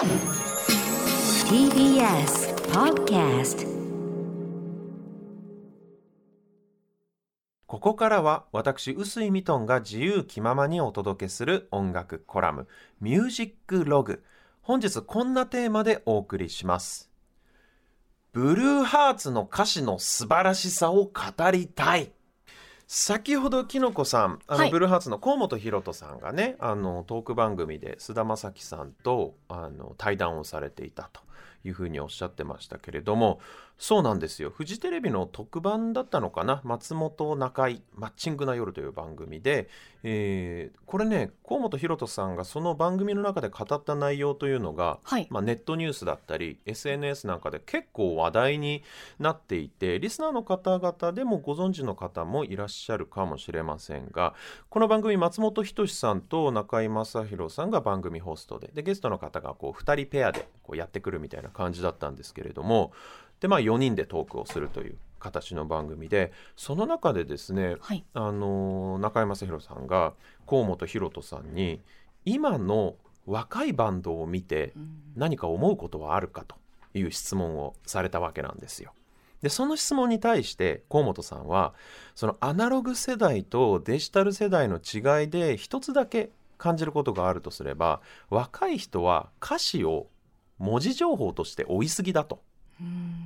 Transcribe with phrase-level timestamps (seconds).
[0.00, 0.08] TBS
[2.72, 3.68] Podcast
[7.66, 12.66] ここからは私臼井ミトンが自由気ままにお届けする音楽コラム
[13.02, 14.24] 「ミュージックログ」
[14.62, 17.10] 本日こんなテーマでお送りします。
[18.32, 22.10] ブルーハーツの歌詞の素晴らしさを語りたい。
[22.92, 24.70] 先ほどきのこさんあの、はい。
[24.72, 31.20] ブルーハーツの河本大翔さんがねあのトーク番組で菅田将暉さんとあの対談をされていたと
[31.64, 33.40] いうふうにおっしゃってましたけれども
[33.78, 34.50] そうなんですよ。
[34.50, 36.60] フジテレビの特番だったのかな？
[36.64, 39.70] 松本中井マッチングな夜という番組で、
[40.02, 45.26] えーこれね河本大翔さんがその番組の中で語った内容というのが、はい。
[45.30, 48.82] まあ、ネットニュースだったり SNS なんかで結構話題に
[49.18, 54.34] なっていてリスナーの方々でもご存知の方もいらっしゃるかもしれませんが
[54.68, 62.92] この番組松本人志さんと中居正広さんが番組ホストででゲストの方がこう2人ペアでこうやってくるみたいな感じだったんですけれども
[63.40, 68.04] で、まあ、4人でトークをするという形の番組でその中でですねはい。
[68.14, 70.14] あの中居正広さんが
[70.48, 71.80] 河本大翔さんに
[72.24, 74.72] 今の若いバンドを見て
[75.14, 76.56] 何か思うことはあるかと
[76.94, 78.92] いう質問をされたわけなんですよ。
[79.42, 81.72] でその質問に対して河本さんは
[82.14, 90.08] そのアナログ世代とデジタル世代の違いで一つだけ感じることがあるとすれば若い人は歌詞を
[90.60, 92.42] 文字情報として追いすぎだと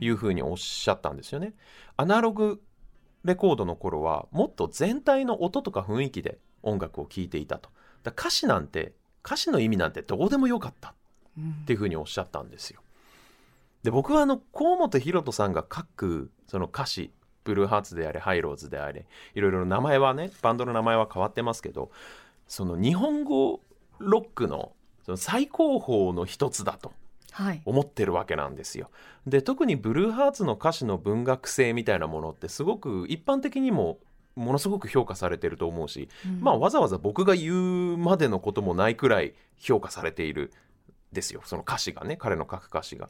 [0.00, 1.52] いうふうにおっしゃったんですよね。
[1.96, 2.62] アナログ
[3.24, 7.68] レコードの頃はもっと全体の音とか雰囲気で音楽を聴いていたと。
[8.04, 8.92] だ歌詞なんて
[9.24, 12.80] 歌詞の意味なんてどうでもよかったっていうふうにおっしゃったんですよ。
[13.82, 17.10] で僕はあの河本大翔さんが書くその歌詞
[17.44, 21.90] ブルーハーツであれハイローズであれいろいろ名前はねバンドの名前は変わってますけど
[22.48, 23.60] その日本語
[23.98, 24.72] ロックの
[25.04, 26.92] その最高峰の一つだと。
[27.64, 28.90] 思ってるわけなんですよ。
[29.26, 33.98] で特にブルーハーツの歌詞の文学性みたいなものってすごく一般的にも
[34.34, 36.08] ものすごく評価されてると思うし、
[36.40, 40.52] まあわざわざ僕が言うまでのこともないくらい評価されている
[41.12, 43.08] ですよその歌詞がね彼の書く歌詞が。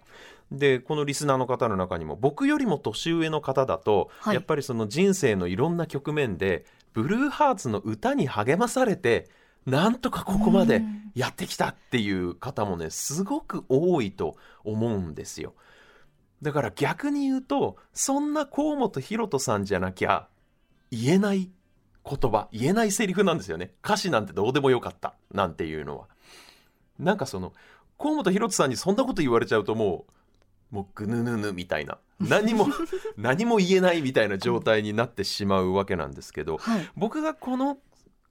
[0.52, 9.28] でこのリスナーの方の中にも僕よりも年上の方だと、はいやっぱりその人生のいろんな局面でブルーハーツの歌に励まされて
[9.66, 10.82] なんとかここまで
[11.14, 15.54] やってきたっていう方もねすごく多いと思うんですよ。
[16.42, 20.28] だから逆に言うとそんな河本大翔さんじゃなきゃ
[20.90, 21.50] 言えない
[22.04, 26.06] 言葉言えないセリフなんですよね歌詞なんてどうでもよかったなんていうのは
[26.98, 27.52] なんかその
[27.98, 30.04] 河本大翔さんにそんなこと言われちゃうとも
[30.70, 32.68] うもうぐぬぬぬみたいな何も
[33.16, 36.90] 何も言えないみたいな状態になってしまうわけなんですけどはい。
[36.96, 37.78] 僕がこの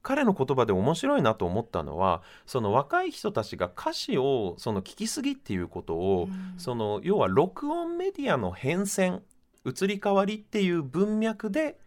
[0.06, 9.22] 彼の言葉で面白いなと思ったのはその若い人たちが歌詞をその聞きすぎっていうことを、その要は録音メディアの変遷
[9.66, 11.80] 移り変わりっていう文脈で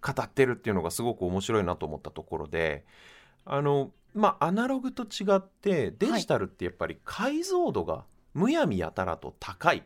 [0.00, 2.84] 語ってるっていうのがすごく面白いなと思ったところで
[3.44, 8.04] あのまあアナログと違ってデジタルってやっぱり解像度が
[8.34, 9.82] むやみやたらと高い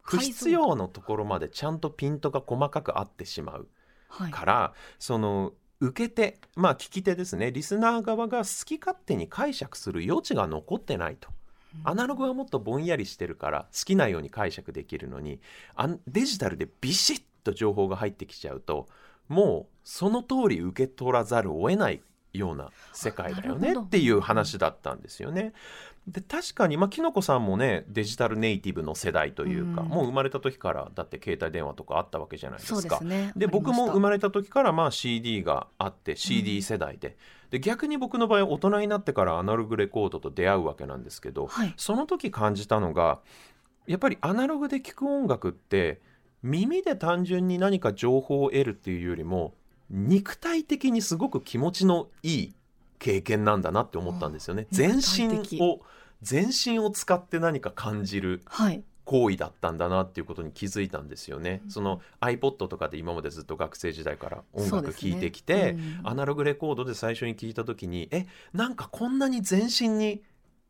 [0.00, 3.68] 不必要のところまでちゃんとピントが細かく合ってしまう。
[4.08, 4.32] はい。
[4.32, 11.28] からその受け手まあ聞き手ですねリスナー側が好き勝手に解釈する余地が残ってないと。
[11.84, 15.40] アナログはもっとぼんやりしてるから好きなように解釈できるのに
[16.06, 18.88] デジタルでビシッと情報が入ってきちゃうと
[19.26, 25.52] もうその通り受け取らざるを得ないような世界だよねっていう話だったんですよね。
[26.06, 32.80] で確かにまあきのこさんもねデジタルネイティブの世代というか、うんもう生まれた時からだって携帯電話とかあったわけじゃないですか。
[32.80, 33.32] ですね。
[33.36, 37.16] で僕も生ままれた時からまあ CD があって CD 世代で,、
[37.50, 41.74] で逆に僕の場合大人になってからアナログレコードと出会うわけなんですけど、はい。
[41.76, 43.20] その時感じたのが
[43.86, 46.00] やっぱりアナログで聴く音楽って
[46.42, 49.54] 耳で単純に何か情報を得るっていうよりも
[49.92, 52.54] 肉体的にすごく気持ちのいい
[52.98, 54.66] 経験なんだなって思ったんですよね。
[54.70, 55.80] 全身を
[56.22, 58.82] 全身を使って何か感じるはい。
[59.04, 61.60] 行為だったんだなっていうことに気づいたんですよね。
[61.68, 70.22] その iPod とかで今までずっと学生時代から音楽聴いてきて、ねうんアナログレコードで最初に聞いた時にえなんかこんなに全身に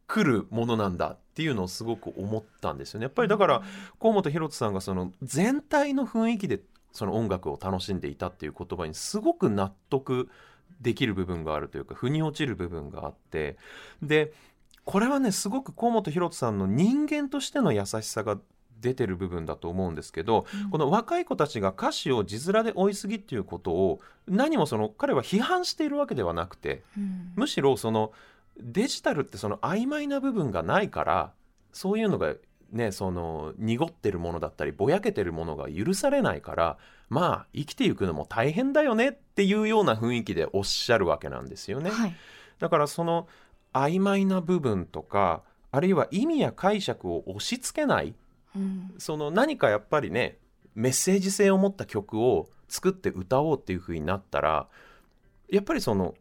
[0.07, 3.05] 来るものなんだっていうのをすごく思ったんですよね。
[3.05, 3.63] やっぱりだから
[4.01, 6.61] 河本大翔さんがその全体の雰囲気で
[6.93, 10.29] その音楽を楽しんでいたっていう言葉にすごく納得
[10.81, 13.57] できる部分があるというか腑に落ちる部分があって
[14.03, 14.33] で
[14.85, 18.39] これはねすごく河本大翔さんの人間としての優しさが
[18.81, 27.33] 出てる部分だと思うんですけど、この若い子たちが歌詞を字面で追いすぎっていうことを何もその彼は批判しているわけではなくてうん。
[27.37, 28.11] むしろその
[28.59, 31.33] デジタルってその曖昧な部分がないから
[31.73, 32.35] そういうのが
[32.73, 36.79] ねその濁ってるものだったりぼやけてるものが許されないから
[37.09, 41.91] まあ生きていくのも大変だよねっていうような雰囲気でおっしゃるわけなんですよね。
[41.91, 42.15] はい
[42.59, 43.27] だからその
[43.73, 45.43] 曖昧な部分とか
[45.73, 48.15] あるいは意味や解釈を押し付けない
[48.55, 50.39] うんその何かやっぱりね
[50.75, 54.69] メッセージ性を持った曲を作って歌おうっていう風になったら
[55.51, 56.15] やっぱりその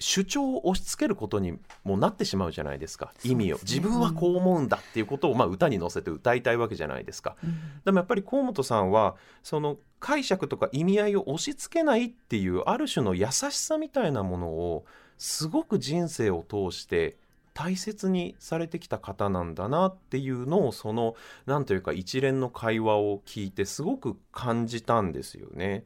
[0.00, 7.36] 主張を押し付けることにもなってしまうじゃないですか意味を、ね自分はこう思うんだっていうことを、まあ、歌に乗せて歌いたいわけじゃないですか。
[7.42, 14.84] うんでもやっぱり河本さんはその解釈とか意味合いを押し付けないっていうある種の優しさみたいなものを
[15.16, 17.16] すごく人生を通して
[17.54, 21.16] 大切にされてきた方なんだなっていうのをその
[21.46, 25.84] なんというか一連の会話を聞いてすごく感じたんですよね。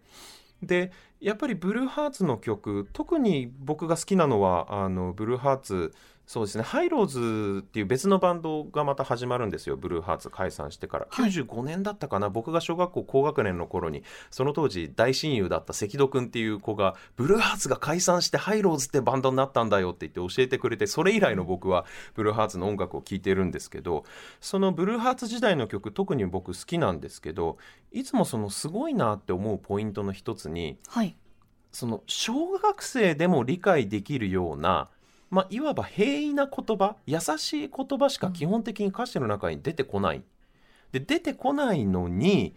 [0.63, 5.95] でやっぱりブルーハーツの曲特に僕が好きなのはあのブルーハーツ
[6.27, 6.65] そうですね。
[6.65, 9.77] ハイローズっていう別のバンドがまた始まるんですよ。
[9.77, 11.31] ブルーハーツ解散してから、はい。
[11.31, 12.31] 95年だったかな。
[12.31, 21.85] 僕が小学校高学年の頃にその当時大親友だった関戸君っていう子がブルーハーツが解散してハイローズってバンドになったんだよって言って教えてくれてそれ以来の僕は
[22.15, 24.05] ブルーハーツの音楽を聴いてるんですけど
[24.41, 27.59] そのブルーハーツ時代の曲特に僕好きなんですけど
[27.93, 31.17] いつもそのすごいなって思うポイントの一つにはい。
[31.73, 34.91] その小学生でも理解できるような、
[35.33, 40.23] まあ、いわば平易な言葉優しい言葉しか基本的に歌詞の中に出てこない。
[40.93, 42.55] で出てこないのに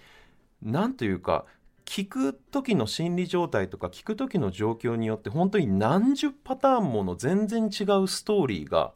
[0.62, 1.46] 何というか
[1.86, 8.92] 聞く時の心理状態とか聞く時の状況によって本当に何十パターンもの全然違うストーリーが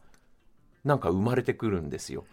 [0.84, 2.26] なんか生まれてくるんですよ。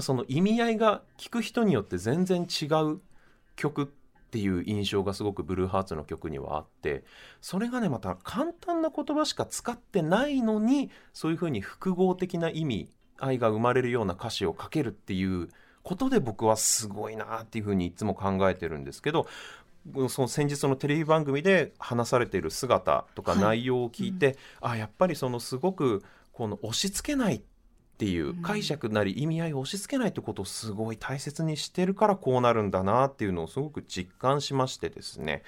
[0.00, 3.00] その意味合いが聞く人によって全然違う
[3.56, 3.92] 曲
[4.36, 7.04] っていう印象がすごくブルーハーツの曲にはあって
[7.40, 15.48] それがねまた簡単な言葉しか使ってないのにそういうふうに複合的な意味合いが生まれるような歌詞を書けるっていう
[15.82, 19.26] ことで僕はすごいなっていうふうにいつも考えてるんですけど
[20.10, 23.40] その先日のテレビ番組で話されている姿とかはい。
[23.40, 27.40] 内容を聞いて、あやっぱりそのすごくこの押し付けないっ
[27.96, 28.42] ていううん。
[28.42, 35.42] 解釈なり意味合いを押し付けないってことをすごい大切にしてるからこうなるんだなっていうのをすごく実感しましてですね。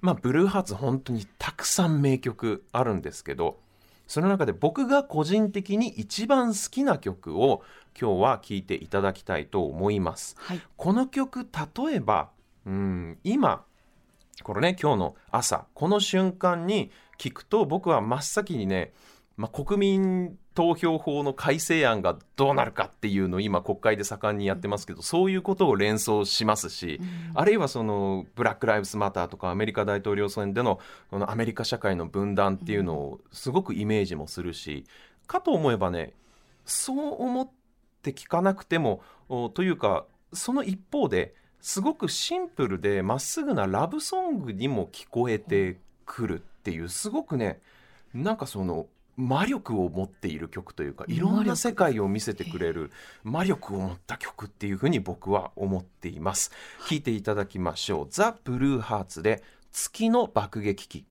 [0.00, 3.58] まあブルーハーツ本当にたくさん名曲あるんですけど
[4.06, 7.62] その中で僕が個人的に一番好きな曲を
[7.98, 10.36] 今日は聴いていただきたいと思います。
[10.38, 10.60] はい。
[10.76, 11.48] この曲
[11.86, 12.30] 例えば
[12.66, 13.64] うん今
[14.42, 18.92] これね今日の朝この瞬間に聞くと僕は真っ先にね、
[19.36, 27.00] まあ、国民投票法の改正案がどうなるかっていうのを今国会で盛んにやってますけどそういうことを連想しますし、
[27.34, 30.78] あるいはそのブラック・ライブズ・マターとかアメリカ大統領選での
[31.10, 34.84] このアメリカ社会の分断っていうのをすごくイメージもするし
[35.26, 36.12] かと思えばね
[36.64, 37.48] そう思っ
[38.02, 47.60] て聞かなくてもおというかその一方ですごくシンプルでまっすぐなラブソングにも聞こえてくるっていうすごくね
[48.12, 48.86] なんかその
[49.16, 52.90] 魔力を持っている曲というかいろんな世界を見せてくれる
[53.22, 56.50] 魔力を持った曲っていうふうに僕は思っています。
[56.88, 58.06] 聴いていただきましょう。
[58.10, 61.06] ザ・ブルーハーツで月の爆撃機。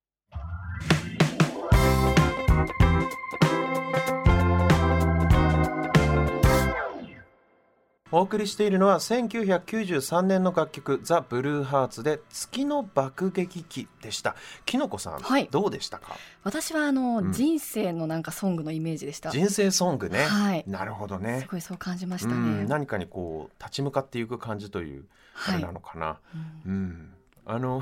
[8.16, 14.36] お送りしているのは1993年の楽曲「ザ・ブルーハーツ」で「月の爆撃機」でした。
[14.68, 15.48] きのこさん、はい。
[15.50, 16.16] どうでしたか？
[16.44, 17.34] 私はあの、うん。
[17.34, 19.32] 人生のなんかソングのイメージでした。
[19.32, 20.64] 人生ソングね、はい。
[20.68, 22.66] なるほどすねごいそう感じましうたね。
[22.66, 22.68] ん。
[22.68, 25.06] 何かにこう立ち向かっていく感じという
[25.48, 26.20] あはいれなのかな、
[26.66, 27.14] うんうん、
[27.48, 27.82] あの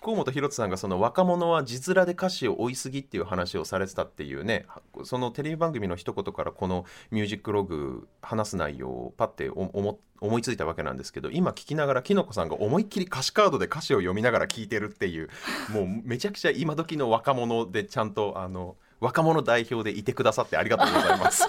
[0.00, 4.64] 河本大翔さんがその若者は字面で歌詞を追いすぎっていう話をされてたっていうね
[5.04, 15.28] そのテレビ番組の一言からこのミュージックログ話す内容をパッて思思いついたわけなんですけど今聞きながらきのこさんが思いっきり歌詞カードで歌詞を読みながら聞いてるっていう
[15.70, 21.46] もうめちゃくちゃ今時の若者でちゃんとあの若者代表でいてくださってありがとうございます。